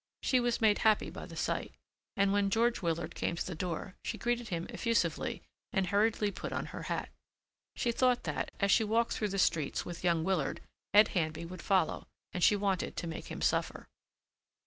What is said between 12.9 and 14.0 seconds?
to make him suffer.